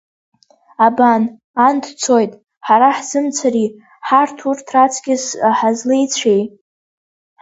[0.85, 1.23] Абан,
[1.65, 2.31] анҭ цоит,
[2.67, 3.65] ҳара ҳзымцари,
[4.07, 5.25] ҳарҭ урҭ раҵкьыс
[5.57, 6.41] ҳазлеицәеи?